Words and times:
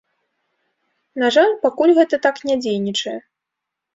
На 1.23 1.27
жаль, 1.35 1.51
пакуль 1.65 1.93
гэта 1.99 2.15
так 2.25 2.35
не 2.51 2.55
дзейнічае. 2.65 3.17